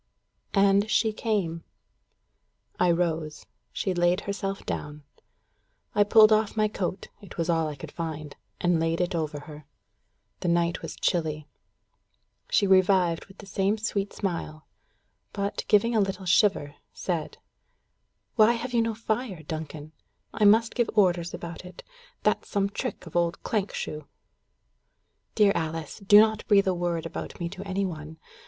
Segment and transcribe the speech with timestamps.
[0.55, 1.63] And she came.
[2.79, 3.45] I rose.
[3.71, 5.03] She laid herself down.
[5.93, 9.41] I pulled off my coat it was all I could find and laid it over
[9.41, 9.67] her.
[10.39, 11.45] The night was chilly.
[12.49, 14.65] She revived with the same sweet smile,
[15.33, 17.37] but, giving a little shiver, said:
[18.37, 19.91] "Why have you no fire, Duncan?
[20.33, 21.83] I must give orders about it.
[22.23, 24.05] That's some trick of old Clankshoe."
[25.35, 28.17] "Dear Alice, do not breath a word about me to any one.